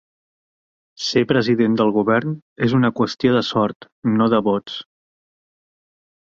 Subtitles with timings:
[1.07, 2.33] Ser president del Govern
[2.69, 4.81] és una qüestió de sort no de vots.